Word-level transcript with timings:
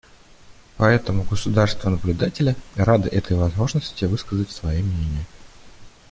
Поэтому 0.77 1.21
государства-наблюдатели 1.21 2.55
рады 2.75 3.07
этой 3.09 3.37
возможности 3.37 4.05
высказать 4.05 4.49
свои 4.49 4.81
мнения. 4.81 5.27